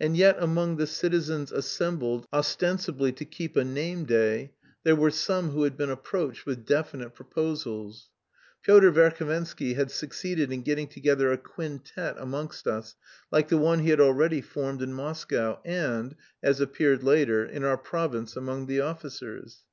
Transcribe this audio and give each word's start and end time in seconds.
And 0.00 0.16
yet 0.16 0.36
among 0.38 0.78
the 0.78 0.86
citizens 0.86 1.52
assembled 1.52 2.26
ostensibly 2.32 3.12
to 3.12 3.26
keep 3.26 3.56
a 3.58 3.62
name 3.62 4.04
day, 4.06 4.54
there 4.84 4.96
were 4.96 5.10
some 5.10 5.50
who 5.50 5.64
had 5.64 5.76
been 5.76 5.90
approached 5.90 6.46
with 6.46 6.64
definite 6.64 7.10
proposals. 7.14 8.08
Pyotr 8.62 8.90
Verhovensky 8.90 9.74
had 9.76 9.90
succeeded 9.90 10.50
in 10.50 10.62
getting 10.62 10.88
together 10.88 11.30
a 11.30 11.36
"quintet" 11.36 12.16
amongst 12.16 12.66
us 12.66 12.96
like 13.30 13.48
the 13.48 13.58
one 13.58 13.80
he 13.80 13.90
had 13.90 14.00
already 14.00 14.40
formed 14.40 14.80
in 14.80 14.94
Moscow 14.94 15.60
and, 15.62 16.16
as 16.42 16.62
appeared 16.62 17.02
later, 17.04 17.44
in 17.44 17.62
our 17.62 17.76
province 17.76 18.36
among 18.36 18.64
the 18.64 18.80
officers. 18.80 19.64